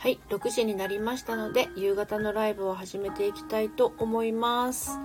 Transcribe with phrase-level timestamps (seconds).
[0.00, 4.98] はい、6時になりましたので、夕方のライブを始めていきたいと思います。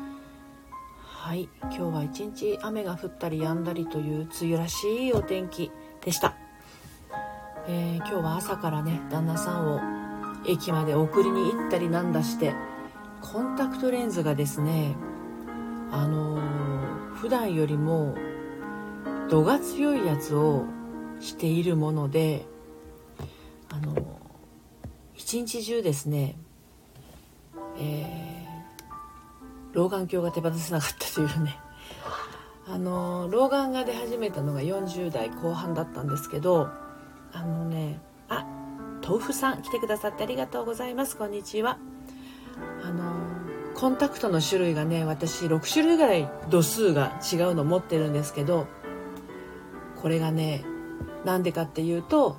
[1.01, 5.69] はい、今日は一日雨が降ったり止んだりという梅雨らしいお天気
[5.99, 6.37] でした。
[7.67, 9.81] えー、今日は朝からね、旦那さんを
[10.47, 12.53] 駅まで送りに行ったりなんだして、
[13.19, 14.95] コンタクトレンズがですね、
[15.91, 18.15] あのー、普段よりも
[19.29, 20.63] 度が強いやつを
[21.19, 22.45] しているもので、
[23.67, 24.24] あのー
[25.17, 26.35] 一日中ですね、
[27.79, 31.57] えー、老眼鏡が手放せなかったというね。
[32.67, 36.67] あの老眼が出始めたのが40代後半だったんですけど
[37.31, 38.43] あのねあ
[39.07, 41.15] 豆腐さん来てくださってありがとうございます。
[41.15, 41.77] こんにちは。
[42.83, 43.13] あの
[43.75, 48.67] コンタクトの種類がね私6種類ぐらい度数が違うの持ってるんですけど
[50.01, 50.63] これがね
[51.25, 52.37] なんでかっていうと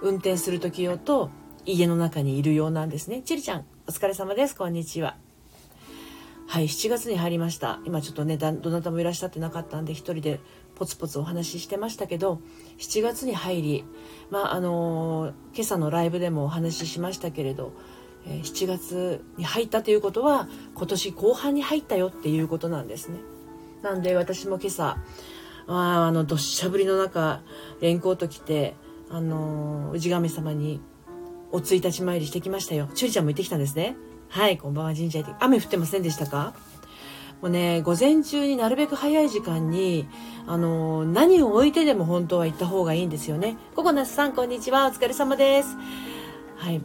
[0.00, 1.30] 運転する時用と
[1.66, 3.22] 家の中にいるようなんですね。
[3.22, 4.56] ちりちゃん、お疲れ様です。
[4.56, 5.16] こんにちは。
[6.46, 7.80] はい、7月に入りました。
[7.84, 10.40] 今ちょっとね、どなたもいらっしゃってなかったんで、一人で
[10.74, 12.40] ポツポツお話ししてましたけど、
[12.78, 13.84] 7月に入り、
[14.30, 17.72] まあ、あのー、今朝のライブでもお話ししましたけれど、
[18.26, 23.18] え、7月に入ったということは、今年後半に入ったよっていうことなんですね。
[23.82, 24.96] なんで私も今朝、
[25.66, 27.42] ああの、どっしゃぶりの中、
[27.80, 28.74] レインコート着て、
[29.10, 30.80] あのー、氏神様に
[31.52, 32.88] お1日参りしてきましたよ。
[32.94, 33.96] ちゅりちゃんも行ってきたんですね。
[34.28, 35.36] はい、こんばんは、神社行って。
[35.40, 36.54] 雨降ってませんでしたか？
[37.42, 40.06] もうね、午前中になるべく早い時間に、
[40.46, 43.56] あの、何を置いてでも本当は行った方がいいんですよね。
[43.74, 44.86] ココナスさん、こんにちは。
[44.86, 45.76] お疲れ様です。
[46.56, 46.80] はい。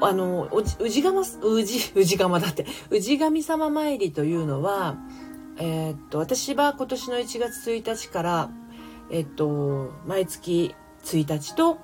[0.00, 4.96] あの、宇治釜、宇治、宇治釜だって、宇治神様参りというのは、
[5.58, 8.50] えー、っと、私は今年の1月1日から、
[9.10, 11.78] えっと、毎月1日と、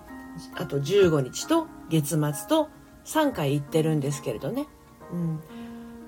[0.55, 2.69] あと15日と月末と
[3.05, 4.67] 3回行ってるんですけれどね。
[5.13, 5.41] うん。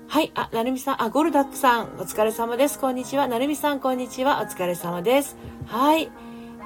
[0.07, 0.31] はい。
[0.35, 1.03] あ、なるみさん。
[1.03, 1.85] あ、ゴルダックさん。
[1.99, 2.79] お疲れ様です。
[2.79, 3.27] こんにちは。
[3.27, 4.41] なるみさん、こんにちは。
[4.41, 5.37] お疲れ様です。
[5.67, 6.11] はい。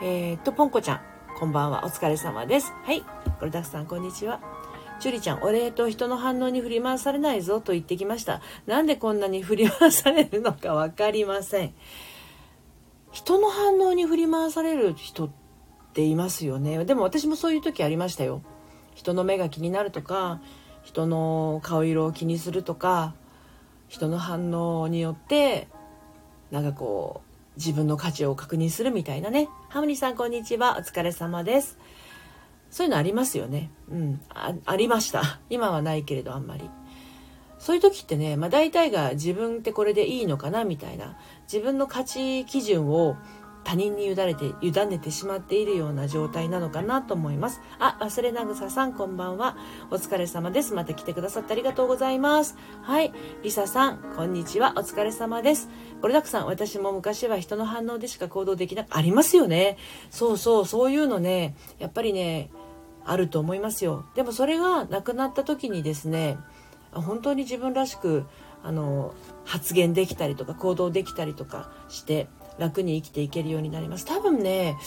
[0.01, 1.01] えー、っと、ポンコちゃん。
[1.37, 1.83] こんばんは。
[1.85, 2.71] お疲れ様です。
[2.83, 3.01] はい。
[3.39, 4.39] ゴルダックさん、こんにちは。
[4.99, 8.41] チュリちゃん、お礼と人の反応に振り回されないぞと言ってきました。
[8.65, 11.73] なんでこんなに振り回されるのかわかりません。
[13.11, 15.29] 人の反応に振り回される人っ
[15.93, 16.85] ていますよね。
[16.85, 18.41] でも私もそういう時ありましたよ。
[18.95, 20.39] 人の目が気になるとか
[20.83, 23.13] 人の顔色を気にするとか
[23.87, 25.67] 人の反応によって
[26.51, 29.47] なんかこう自分の価値を確認するみたいなね。
[29.69, 30.77] ハムニさんこんにちは。
[30.79, 31.77] お疲れ様です。
[32.71, 33.69] そういうのありますよね。
[33.91, 34.21] うん。
[34.29, 35.39] ありました。
[35.51, 36.69] 今はないけれどあんまり。
[37.59, 41.17] そういう時ってね、まあ、大体が自分ってこれでいいのかなみたいな。
[41.43, 43.15] 自分の価値基準を
[43.63, 47.61] 他人に委ねて、委ねてしまっているような状態なのかなと思います。
[47.79, 49.57] あ、忘れなぐささん、こんばんは。
[49.89, 50.73] お疲れ様です。
[50.73, 52.57] また来てくださってありがとうございます。
[52.81, 53.13] はい。
[53.41, 54.73] りささん、こんにちは。
[54.75, 55.69] お疲れ様です。
[56.01, 59.77] これだくさん、私も昔は人の反応でしか行動できなく、ありますよね。
[60.09, 62.51] そうそう、そういうのね、やっぱりね、
[63.05, 64.05] あると思いますよ。
[64.15, 66.37] でもそれがなくなった時にですね、
[66.91, 68.25] 本当に自分らしく、
[68.63, 69.13] あの、
[69.45, 72.27] 発言できたりとか行動できたりとかして
[72.59, 74.05] 楽に生きていけるようになります。
[74.05, 74.77] 多分ね、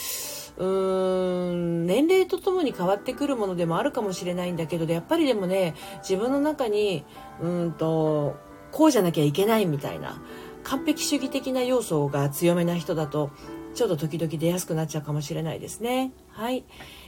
[0.56, 7.04] うーん、年齢とともに変わってくるものでもあるかもしれないんだけど、やっぱりでもね、自分の中に、
[7.40, 8.36] うんと、
[8.72, 10.20] こうじゃなきゃいけないみたいな、
[10.64, 13.30] 完璧主義的な要素が強めな人だと、
[13.74, 16.12] ちょっと時々出やすくなっちゃうかもしれないですね。
[16.30, 16.64] はい。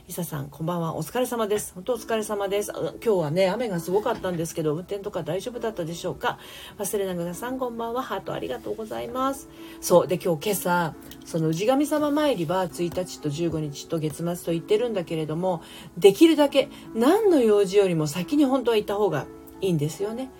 [0.09, 0.97] リサさん、こんばんは。
[0.97, 1.75] お疲れ様です。
[1.75, 2.73] 本当お疲れ様です。
[2.75, 6.39] 今日はね、雨がすごかったんですけど、運転とか大丈夫だったでしょうか？
[6.79, 8.03] 忘れなぐらさん、こんばんは。
[8.03, 9.51] ハートありがとうございます。
[9.83, 10.09] そう。
[10.09, 10.95] で、今日今朝、
[11.27, 15.63] その氏神様参りは1日と15日と月末と言ってるんだけれども、
[15.99, 19.27] できるだけ何の用事よりも先に本当は行った方が
[19.61, 20.31] いいんですよね。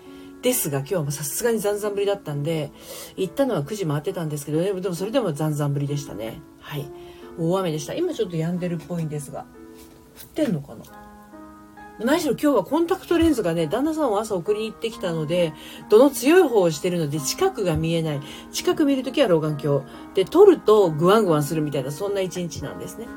[0.41, 2.71] ですが今日はさすがにざんざんぶりだったんで
[3.17, 6.89] 行ったのは9時回ってたんですけど、ね、でもそれでもざんざんぶりでしたねはい
[7.37, 9.45] 大雨でした今ちょっと止んでるっぽいんですが
[10.25, 10.83] ってんのかな？
[11.99, 15.53] 何しろ今日はコンタクトレンズがね、旦那さんを朝送りに行ってきたので、
[15.89, 18.21] どの強い方をしてるので近くが見えない。
[18.53, 19.83] 近く見るときは老眼鏡。
[20.13, 23.07] で、撮るとグワングワンするみたいな、そんな一日なんですね。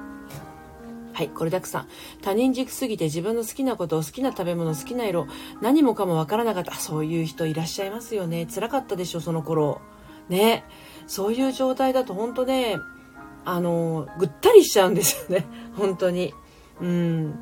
[1.13, 1.89] はい、これだくさん。
[2.23, 5.29] 他人軸すぎて自分の好きなこと、好きな食べ物、好きな色、
[5.61, 6.75] 何もかもわからなかった。
[6.75, 8.49] そういう人いらっしゃいますよね。
[8.53, 9.81] 辛かったでしょ、その頃。
[10.29, 10.65] ね。
[11.07, 12.79] そういう状態だと本当ね、
[13.45, 15.47] あの、ぐったりしちゃうんですよね。
[15.77, 16.35] 本当に。
[16.83, 17.35] うん。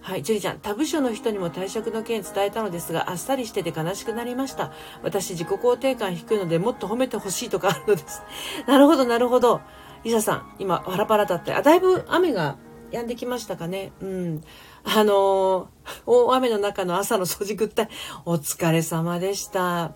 [0.00, 4.72] はい、ジュリちゃん、他部署の人にも退職の件伝えたのですが、あっさりしてて悲しくなりました。
[5.02, 8.22] 私、自己肯定感低いので、もっと褒めてほしいとかあるのです。
[8.66, 9.60] なるほど、なるほど。
[10.04, 12.56] リサさん、今、パラパラだって、あ、だいぶ雨が
[12.90, 13.92] 止んできましたかね。
[14.00, 14.44] うん。
[14.84, 15.68] あの
[16.06, 17.88] 大雨の中の朝の掃除ぐった。
[18.24, 19.92] お疲れ様でした。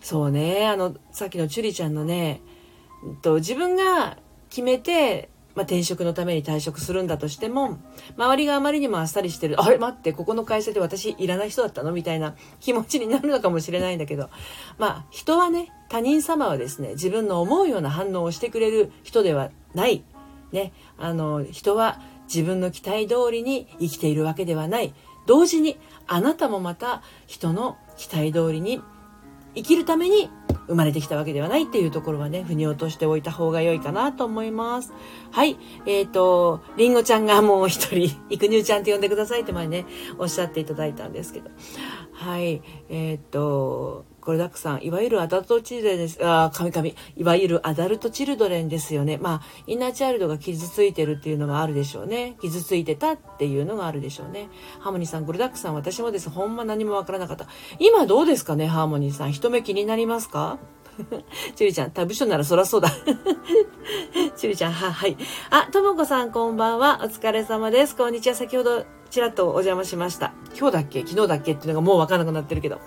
[0.00, 2.42] そうね、あの、さっきのチュリちゃんのね、
[3.22, 4.18] と自分が
[4.50, 7.78] 決めて、まあ、転職のために退職するんだとしても、
[8.16, 14.30] 周りがあまりにもあっさりしてる、あれ待って、ここの会社で私いらない人だったのみたいな気持ちになるのかもしれないんだけど、
[14.78, 20.04] まあ、人はね、他人様はですね、自分の思うような反応をしてくれる人ではない。
[20.52, 22.00] ね、あの、人は
[22.32, 24.94] 自分の期待通りに生きているわけではない。
[25.26, 25.76] 同時に、
[26.06, 28.80] あなたもまた人の期待通りに
[29.56, 30.30] 生きるために
[30.68, 34.92] 生まれてきたわけではないっていうところはね、腑に落としておいた方が良いかなと思います。
[35.30, 35.58] はい。
[35.86, 39.86] えっ、ー、と、りんごちゃんがもう一人、育乳ちゃんって呼んでくださいって前ね、
[40.18, 41.50] おっしゃっていただいたんですけど。
[42.18, 42.62] はい。
[42.88, 46.18] えっ、ー、と、これだくさん、いわゆるアダルトチルドレンです。
[46.20, 46.88] あ、神々。
[47.16, 49.18] いわゆるアダルトチルドレンですよね。
[49.18, 52.34] まあ、インナーチャイルドが傷ついてるっていうのがあるでしょうね。
[52.40, 54.48] 傷ついてたっていうのがあるでしょうね。
[54.80, 56.28] ハーモニーさん、ゴルダックさん、私もです。
[56.28, 57.46] ほんま何もわからなかった。
[57.78, 59.32] 今どうですかね、ハーモニーさん。
[59.32, 60.58] 一目気になりますか？
[61.54, 62.90] チュリちゃん、他部署ならそらそうだ。
[64.48, 65.16] チュリちゃん、は、はい。
[65.50, 67.00] あ、ともこさん、こんばんは。
[67.02, 67.94] お疲れ様です。
[67.94, 68.34] こんにちは。
[68.34, 70.32] 先ほど、ちらっとお邪魔しました。
[70.56, 71.00] 今日だっけ？
[71.00, 71.52] 昨日だっけ？
[71.52, 72.80] っていうのがもうわからなくなってるけど。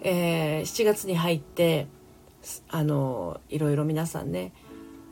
[0.00, 1.88] えー、7月に入って
[2.70, 4.52] あのいろいろ皆さんね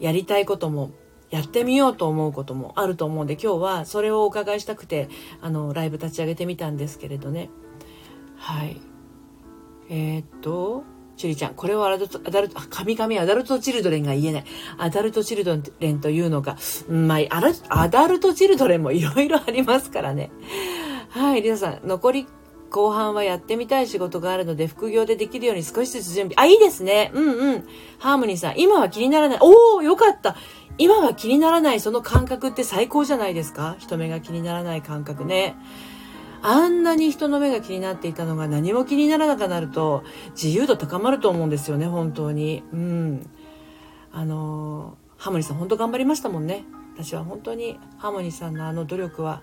[0.00, 0.90] やりたいことも
[1.28, 5.08] やってみようと思うこともあると思うんで今日はそれをお伺いしたくて
[5.42, 7.50] あのライブ立ち上げてみたんですけれどね
[8.36, 8.80] はい
[9.90, 10.82] えー、っと
[11.20, 14.44] チュリちゃん、これをアダルト、アダルト、神々アダルトチルドレンが言えない。
[14.78, 16.56] アダルトチルドレンというのか、
[16.88, 20.30] まあ、アダルトチルドレンもいろいろありますからね。
[21.10, 22.26] はい、皆さん、残り
[22.70, 26.34] 後半はやってみたい仕事があるので、副業でできるように少しずつ準備。
[26.36, 27.10] あ、いいですね。
[27.12, 27.64] うんうん。
[27.98, 29.38] ハーモニーさん、今は気にならない。
[29.40, 30.36] おー、よかった。
[30.78, 33.76] 今は気にならないその感覚って最高じゃないですか？
[33.78, 35.56] 人目が気にならない感覚ね。
[36.42, 42.62] あんなに人の目が気になっていたのが何も気にならなくなると自由度高まると思うんですよね、本当に。
[42.72, 43.30] うん。
[44.12, 46.64] あの、ハモニさん本当頑張りましたもんね。
[46.94, 49.42] 私は本当にハモニさんのあの努力は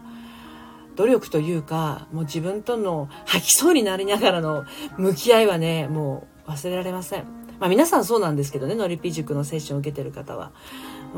[0.95, 4.65] 努力というか、もう自分との吐きそうになりながらの
[4.97, 7.23] 向き合いはね、もう忘れられません。
[7.59, 10.51] まあ皆さんそうなんですけどね、ノリピ塾のセッションを受けてる方は。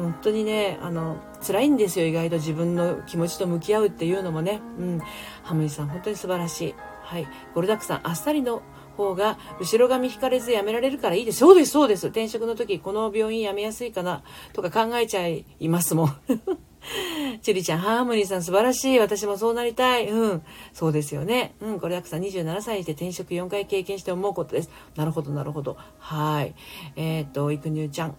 [0.01, 4.61] 本当にね、あの、辛いんですよ、意外と自分の気持ちと向き合うっていうのもね。
[4.79, 5.01] うん。
[5.43, 6.75] ハムリさん、本当に素晴らしい。
[7.03, 7.27] はい。
[7.53, 8.61] ゴルダックさん、あっさりの
[8.95, 11.39] 方が後ろ髪引かれず辞められるからいいです。
[11.39, 12.07] そうです、そうです。
[12.07, 14.23] 転職の時、この病院辞めやすいかな
[14.53, 16.17] とか考えちゃいますもん。
[17.41, 18.99] チュリちゃん、ハーモニーさん素晴らしい。
[18.99, 20.07] 私もそうなりたい。
[20.07, 20.41] うん。
[20.73, 21.55] そうですよね。
[21.61, 21.79] うん。
[21.79, 24.69] これだくさん27歳で転職4回経験して思うことです。
[24.95, 25.77] なるほど、なるほど。
[25.99, 26.55] はい。
[26.95, 28.15] えっ、ー、と、いくにゅうちゃん。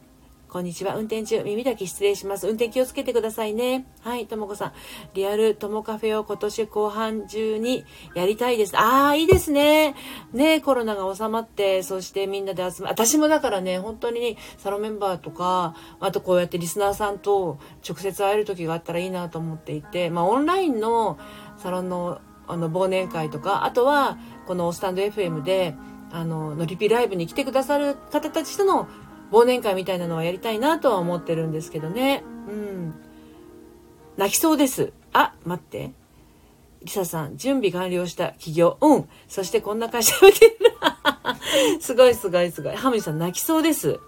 [0.50, 0.96] こんにちは。
[0.96, 2.48] 運転中、耳だけ失礼します。
[2.48, 3.86] 運転気をつけてくださいね。
[4.00, 4.72] はい、ともこさん。
[5.14, 7.84] リアルともカフェを今年後半中に
[8.16, 8.76] やりたいです。
[8.76, 9.94] ああ、いいですね。
[10.32, 21.16] ねコロナが収まって、そしてみんなで集ま、私もだからね、本当にサロンメンバーとか、あとこうやってリスナーさんと直接会える時があったらいいなと思っていて、まあオンラインの
[21.58, 24.18] サロンのあの忘年会とか、あとは
[24.48, 25.76] このスタンド FM で、
[26.10, 28.88] あの、のりぴライブに来てくださる方たちとの
[29.30, 32.22] 忘年会みたいなのはやりたいなとは思ってるんですけどね。
[32.48, 32.94] うん。
[34.16, 34.92] 泣きそうです。
[35.12, 35.92] あ、待って。
[36.82, 38.78] リサさん、準備完了した企業。
[38.80, 39.08] うん。
[39.28, 40.56] そしてこんな会社見てる。
[41.80, 42.76] すごいすごいすごい。
[42.76, 44.00] ハムリさん、泣きそうです。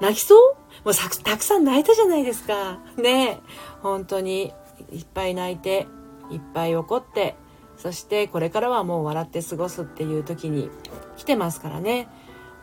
[0.00, 0.38] 泣きそう？
[0.84, 2.78] もうたくさん泣いたじゃないですか。
[2.96, 3.40] ね
[3.82, 4.52] 本当に、
[4.92, 5.88] いっぱい泣いて、
[6.30, 7.34] いっぱい怒って、
[7.76, 10.70] そしてこれからはもう笑って過ごすっていう時に
[11.16, 12.08] 来てますからね。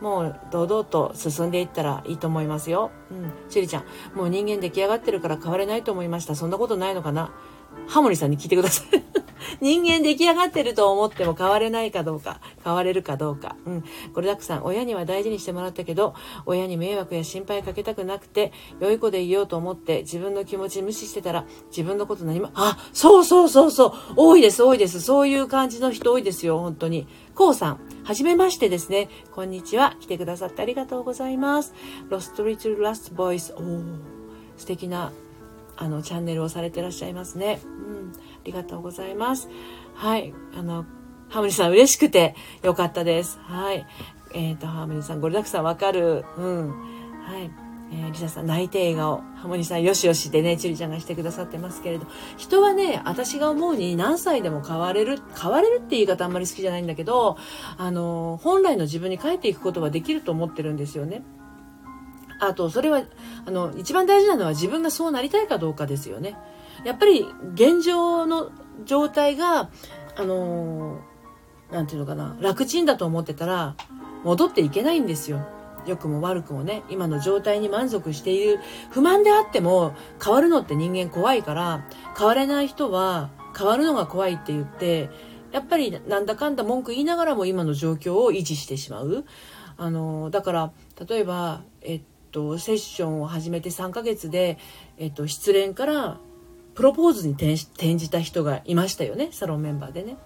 [0.00, 2.90] もう堂々と進んでいったらいいと思いますよ。
[3.10, 3.32] うん。
[3.48, 3.84] シリちゃん、
[4.14, 6.34] もう人間出来上がってるから変われないと思いました。
[6.34, 7.32] そんなことないのかな？
[7.88, 8.86] ハモリさんに聞いてください。
[9.60, 13.56] 人間出来上がってると思っても変われないかどうか、変われるかどうか。
[13.66, 13.84] うん。
[14.14, 16.14] これだくさん、親には大事にしてもらったけど、
[16.46, 25.00] 親に迷惑や心配かけたくなくて、良い子でいようと思って自分の気持ち無視してたら、自分のこと何も、あ、そうそうそうそう、多いです、多いです。
[25.00, 27.06] そういう感じの人多いですよ、本当に。
[27.34, 29.08] こうさん、はじめましてですね。
[29.32, 29.96] こんにちは。
[30.00, 31.74] 来てくださってありがとうございます。
[32.08, 33.52] ロストリトルラストボイス。
[33.56, 33.98] おー、
[34.56, 35.12] 素敵な、
[35.76, 37.60] あの、チャンネルをされてらっしゃいますね。
[37.64, 37.66] う
[38.06, 38.12] ん。
[38.12, 39.48] ありがとうございます。
[39.94, 40.32] はい。
[40.56, 40.86] あの、
[41.28, 43.38] ハムリさん嬉しくてよかったです。
[43.42, 43.86] はい。
[44.34, 46.24] えっ、ー、と、ハムリさん、ゴルダクさんわかる。
[46.36, 46.68] うん。
[47.22, 47.66] はい。
[47.92, 49.22] えー、リサさん、泣いて笑顔。
[49.36, 52.06] ハモニさん、よしよしでね、チュリちゃんがしてくださってますけれど、
[52.36, 57.36] 人はね、私が思うに何歳でも変われる、変われるって言い方あんまり好きじゃないんだけど、
[57.78, 61.22] あの、本来の自分に帰っていくことができると思ってるんですよね。
[62.40, 63.02] あと、それは、
[63.46, 66.36] あの、一番大事なのは自分がそうなりたいかどうかですよね。
[66.84, 68.50] やっぱり、現状の
[68.84, 69.70] 状態が、
[70.18, 70.98] あの
[71.70, 73.74] なんていうのかな、楽ちんだと思ってたら、
[74.24, 75.46] 戻っていけないんですよ。
[75.86, 78.60] 良くも悪くもね、今の状態に満足している。
[78.90, 81.84] 不満であっても、変わるのって人間怖いから、
[82.16, 85.10] 変われない人は、変わるのが怖いって言って、
[85.52, 89.24] やっぱりなんだかんだ文句言いながらも今の状況を維持してしまう。
[89.78, 90.72] あの、だから、
[91.08, 92.02] 例えば、えっ
[92.36, 94.58] と、セッションを始めて3ヶ月で、
[94.98, 96.20] えっと、失恋から
[96.74, 100.18] プロポーズに転じた人がいましたよね、サロンメンバーでね。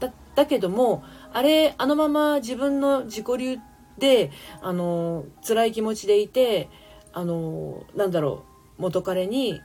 [0.00, 3.58] だだけども、あれ、あのまま自分の自己流
[3.98, 4.30] で、
[4.62, 6.70] あの、辛い気持ちでいて、
[7.12, 8.44] あの、なんだろ
[8.78, 9.60] う、元彼に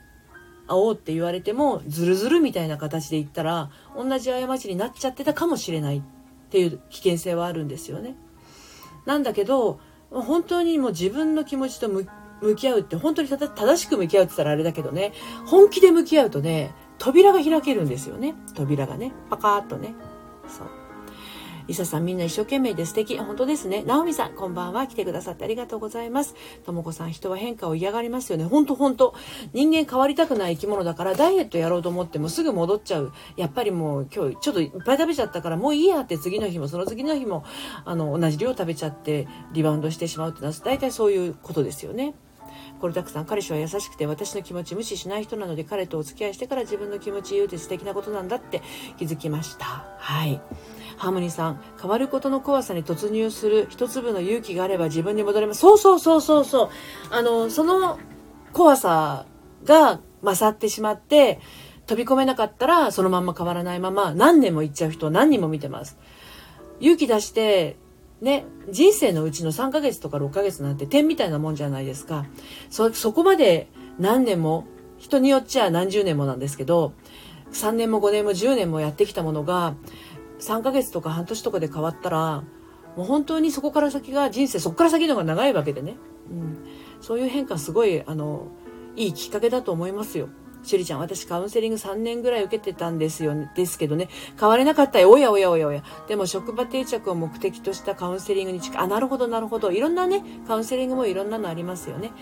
[0.66, 6.02] 会おうって言われても、ズルズルみたいな形で言ったら、同じ過ちになっちゃってたかもしれないっ
[6.50, 8.14] ていう危険性はあるんですよね。
[9.06, 9.80] なんだけど、
[10.22, 12.06] 本当にもう自分の気持ちと向
[12.56, 15.12] き合うって、本当に正しく向き合うって言ったらあれだけどね、
[15.46, 18.34] 本気で向き合うとね、扉が開けるんですよね。
[18.54, 19.12] 扉がね。
[19.30, 19.94] パカーッとね。
[20.48, 20.83] そう。
[21.66, 23.16] リサさんみんな一生懸命で素敵。
[23.18, 23.82] 本当ですね。
[23.86, 24.86] ナオミさん、こんばんは。
[24.86, 26.34] 来てくださってありがとうございます。
[26.66, 28.44] ともこさん、人は変化を嫌がりますよね。
[28.44, 29.14] 本当本当
[29.54, 33.12] 人間変わりたくない生き物だから、ダイエットやろうと思ってもすぐ戻っちゃう。
[33.36, 37.44] やっぱりもう今日ちょっといっぱい食べちゃったから、もういいやって次の日もその次の日も、
[37.86, 42.14] あの、同じ量食べちゃってリバウンドしてしまうってのは、大体そういうことですよね。
[42.80, 48.62] コルダクさん彼氏は優しくて私の気持ち無視しない人なので彼とお付き合いしてから自分の気持ち言うって素敵なことなんだって
[48.98, 50.40] 気づきましたはい
[50.96, 55.60] ハーモニーさん変わることの怖さに突入する一粒の勇気があれば自分に戻れます。
[55.60, 56.68] そうそうそうそうそう。
[57.10, 57.98] あのその
[58.52, 59.26] 怖さ
[59.64, 61.40] が勝ってしまって
[61.86, 65.98] 飛び込めなかったらそのまんま変わらないまま何年も行っちゃう人を何人も見てます。
[66.80, 67.76] 勇気出して
[68.20, 72.24] ね、人生のうちの3ヶ月とか6ヶ月なんて点みたいなもんじゃないですか。
[72.70, 74.66] そ、そこまで何年も、
[74.98, 76.94] 人によっちゃ何十年もなんですけど、
[77.52, 79.74] 3年も5年も10年もやってきたものが、
[80.44, 82.44] 3ヶ月とか半年とかで変わったら、
[82.96, 85.96] もう本当にそこから先が人生、そこから先の方が長いわけでね。
[86.30, 86.58] うん。
[87.00, 88.48] そういう変化すごい、あの、
[88.96, 90.28] いいきっかけだと思いますよ。
[90.64, 95.10] しゅりちゃん、私カウンセリング3年ぐらい受けてたんですよ、ですけどね、変われなかったよ。
[95.10, 95.82] おやおやおやおや。
[96.08, 98.78] でも職場定着を目的としたカウンセリングに近い。
[98.78, 99.70] あ、なるほどなるほど。
[99.70, 102.12] いろんなね、カウンセリングもいろんなのありますよね。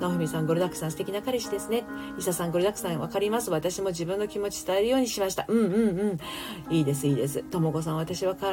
[0.00, 1.84] なおみさん、ゴルダックさん素敵な彼氏ですね。
[2.16, 3.50] リサさん、ゴルダックさんわかります。
[3.50, 5.44] 私も自分の気持ち伝えるようにしました。
[5.48, 6.18] うんうんう
[6.70, 6.74] ん。
[6.74, 7.42] いいです、いいです。
[7.44, 8.52] ともこさん、私は変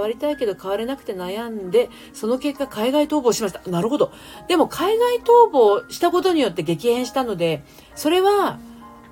[0.00, 3.68] わりたいけど変われなくて悩んで、その結果海外逃亡しました。
[3.70, 4.12] なるほど。
[4.48, 7.62] でも海外逃亡したことによって激変したので、
[7.94, 8.58] それは、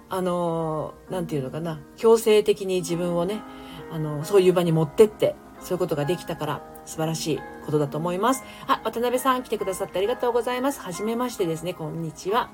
[0.08, 3.42] あの何て言うのかな強制的に自分をね
[3.92, 8.44] あのそういう場に持ってってそういうことができたから素晴らしいことだと思います。
[8.68, 10.80] あ、渡辺さん来てくださってありがとうございます。
[10.80, 11.74] はじめましてですね。
[11.74, 12.50] こんにちは。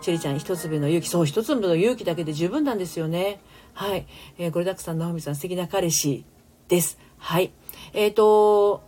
[0.00, 1.08] ちゅりちゃん、一粒の勇気。
[1.10, 3.42] そう、一粒の勇気だけで十分なんですよね。
[3.74, 4.06] はい。
[4.38, 6.24] えー、ゴルダックさん、直美さん、素敵な彼氏
[6.68, 6.98] です。
[7.18, 7.52] はい。
[7.92, 8.82] えっ、ー、と、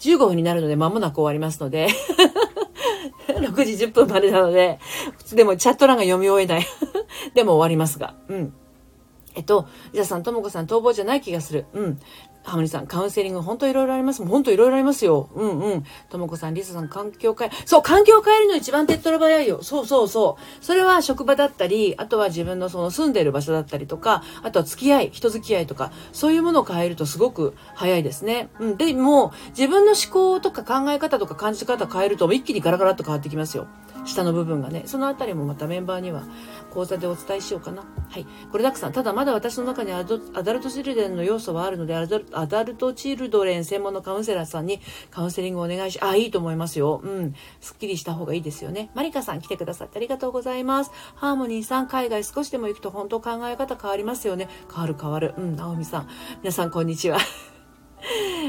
[0.00, 1.88] 15分になるので間もなく終わりますので
[3.28, 4.78] 6時10分までなので、
[5.32, 6.66] でもチャット欄が読み終えない
[7.34, 8.14] でも終わりますが。
[8.28, 8.54] うん。
[9.34, 11.66] えっと、じゃさん、ともこさん、逃亡じゃない気がする。
[11.72, 12.00] うん。
[12.44, 14.24] ハモリさん、カウンセリング、本当いろいろあります。
[14.24, 15.28] 本当いろいろありますよ。
[15.34, 15.84] うんうん。
[16.10, 19.62] ともこさん、リサさん、環境変え、そう、環境変えるの一番手っ取り早いよ。
[19.62, 20.64] そうそうそう。
[20.64, 28.50] それは職場だったり、あとは自分のその住んでる場所だったりとか、あとは付き合い、人付き合いとか、そういうものを変えるとすごく早いですね。
[28.58, 28.76] うん。
[28.76, 33.68] でも、自分の思考とか考え方とか感じ方変えると、一気にガラガラっと変わってきますよ。
[34.04, 34.82] 下の部分がね。
[34.86, 36.24] そのあたりもまたメンバーには
[36.70, 37.84] 講座でお伝えしようかな。
[38.10, 38.26] はい。
[38.50, 38.92] これだくさん。
[38.92, 42.06] ただまだ私の中にアダルトチルデンの要素はあるので、ア
[42.46, 44.80] ダルトチルドレン専門のカウンセラーさんに
[45.10, 47.00] カウンセリングをお願いし、あ、いいと思いますよ。
[47.02, 47.34] うん。
[47.60, 48.90] すっきりした方がいいですよね。
[48.94, 50.90] マリカさん来てくださってありがとうございます。
[51.14, 54.48] ハーモニーさん、海外少しでも行くと本当考え方変わりますよね。
[54.70, 55.34] 変わる変わる。
[55.36, 56.08] うん、ナオミさん。
[56.42, 57.18] 皆さんこんにちは。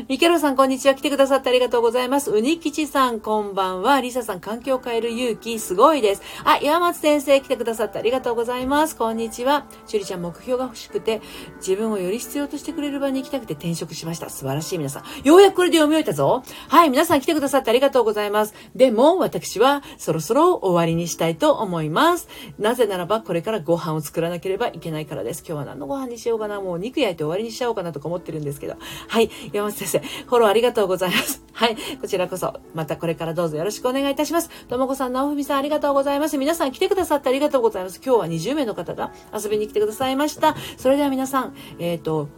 [0.09, 0.95] ミケロさん、こんにちは。
[0.95, 2.31] 来てくださってありがとうございます。
[2.31, 4.01] うにきちさん、こんばんは。
[4.01, 6.23] リサさん、環境を変える勇気、すごいです。
[6.43, 8.95] あ、岩松先生、来てくださってありがとうございます。
[8.95, 9.65] こんにちは。
[9.85, 11.21] しゅりちゃん、目標が欲しくて、
[11.57, 14.29] 自分をより必要としてくれる場に行きたくて転職しました。
[14.29, 15.27] 素晴らしい皆さん。
[15.27, 16.43] ようやくこれで読み終えたぞ。
[16.69, 18.55] はい、皆さん来てくださってありがとうございます。
[18.75, 22.27] でも、私は、そろそろ終わりにしたいと思います。
[22.57, 25.43] なぜならば、これからご飯を作らなければいけないからです。
[25.47, 26.59] 今日は何のご飯にしようかな。
[26.59, 28.77] もう肉焼いて終わりにしちゃおうかなとか思ってるんですけど。
[29.07, 29.99] はい、山本先生。
[29.99, 31.43] フォローありがとうございます。
[31.53, 31.75] はい。
[32.01, 34.49] こちらこそ、またこれからどうぞよろしくお願いいたします。
[34.67, 36.37] ともこさん、なおふみさん、ありがとうございます。
[36.37, 38.01] 皆さん来てくださってありがとうございます。
[38.03, 40.55] 今日は20名の方が遊びに来てくださいました。
[40.77, 42.29] それでは皆さん、えっ、ー、と、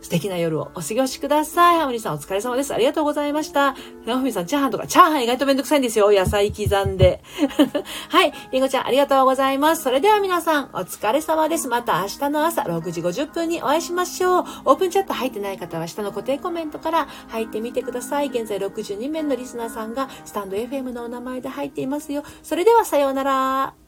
[0.00, 1.78] 素敵な夜をお過ごしください。
[1.78, 2.74] ハムニさんお疲れ様です。
[2.74, 3.74] ありがとうございました。
[4.04, 6.12] ナオミさん、チャーハンとか、チャーハン意外とめんどくさいんですよ。
[6.12, 7.22] 野菜刻んで。
[8.08, 8.32] はい。
[8.52, 9.82] りんごちゃん、ありがとうございます。
[9.82, 11.68] それでは皆さん、お疲れ様です。
[11.68, 14.44] また明日の朝6時50分にお会いしましょう。
[14.64, 18.28] オープンチャット入ってない方は下の固定コメントから入ってみてください。
[18.28, 22.22] 現在62名のリスナーさんがスタンド FM のお名前で入っていますよ。
[22.42, 23.85] それではさようなら。